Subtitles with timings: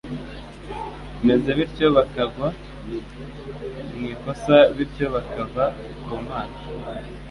[1.27, 2.47] maze bityo bakagwa
[3.95, 5.65] mw’ikosa, bityo bakava
[6.03, 6.57] ku Mana